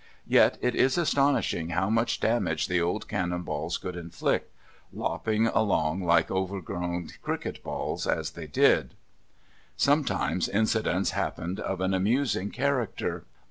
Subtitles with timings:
[0.25, 4.51] Yet it is astonishing how much damage the old cannon balls could inflict,
[4.91, 8.95] lopping along like overgrown cricket balls as they did.
[9.77, 13.25] Sometimes incidents happened of an amusing character.